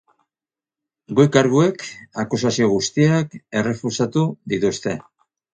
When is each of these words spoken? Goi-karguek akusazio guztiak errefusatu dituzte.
Goi-karguek 1.19 1.85
akusazio 2.25 2.71
guztiak 2.73 3.39
errefusatu 3.63 4.25
dituzte. 4.55 4.99